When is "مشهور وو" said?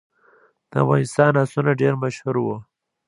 2.03-2.57